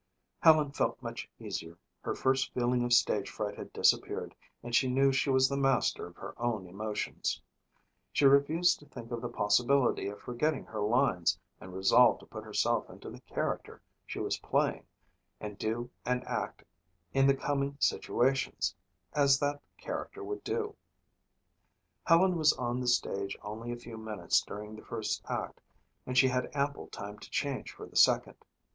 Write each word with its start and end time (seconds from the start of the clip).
Helen 0.39 0.71
felt 0.71 0.99
much 1.03 1.29
easier. 1.37 1.77
Her 2.01 2.15
first 2.15 2.51
feeling 2.55 2.83
of 2.83 2.91
stage 2.91 3.29
fright 3.29 3.55
had 3.55 3.71
disappeared 3.71 4.33
and 4.63 4.73
she 4.73 4.87
knew 4.89 5.11
she 5.13 5.29
was 5.29 5.47
the 5.47 5.55
master 5.55 6.07
of 6.07 6.15
her 6.15 6.33
own 6.41 6.65
emotions. 6.65 7.39
She 8.11 8.25
refused 8.25 8.79
to 8.79 8.87
think 8.87 9.11
of 9.11 9.21
the 9.21 9.29
possibility 9.29 10.07
of 10.07 10.19
forgetting 10.19 10.65
her 10.65 10.79
lines 10.81 11.37
and 11.59 11.71
resolved 11.75 12.19
to 12.21 12.25
put 12.25 12.43
herself 12.43 12.89
into 12.89 13.11
the 13.11 13.19
character 13.19 13.79
she 14.07 14.17
was 14.17 14.39
playing 14.39 14.87
and 15.39 15.55
do 15.59 15.91
and 16.03 16.23
act 16.25 16.63
in 17.13 17.27
the 17.27 17.35
coming 17.37 17.77
situations, 17.79 18.73
as 19.13 19.37
that 19.37 19.61
character 19.77 20.23
would 20.23 20.43
do. 20.43 20.75
Helen 22.07 22.37
was 22.39 22.53
on 22.53 22.79
the 22.79 22.87
stage 22.87 23.37
only 23.43 23.71
a 23.71 23.77
few 23.77 23.99
minutes 23.99 24.41
during 24.41 24.75
the 24.75 24.83
first 24.83 25.21
act 25.29 25.61
and 26.07 26.17
she 26.17 26.27
had 26.29 26.49
ample 26.55 26.87
time 26.87 27.19
to 27.19 27.29
change 27.29 27.71
for 27.71 27.85
the 27.85 27.95
second. 27.95 28.37